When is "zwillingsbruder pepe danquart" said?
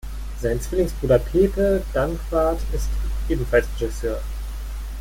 0.59-2.57